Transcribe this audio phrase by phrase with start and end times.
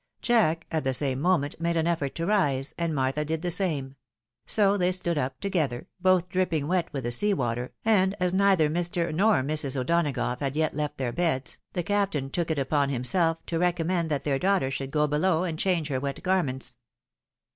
[0.23, 3.95] Jack, at the same moment, made an effort to rise, and Martha did the same;
[4.47, 8.67] so they stood up together, both dripping wet with the sea Water, and as neither
[8.67, 9.13] Mr.
[9.13, 9.79] nor Mrs.
[9.79, 14.09] O'Dona gough had yet left their beds, the captain took it upon himself to recommend
[14.09, 16.77] that their daughter should go below and change her wet garments.